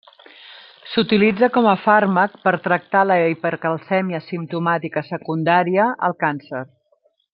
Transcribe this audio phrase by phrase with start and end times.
[0.93, 6.65] S'utilitza com a fàrmac per tractar la hipercalcèmia simptomàtica secundària al càncer.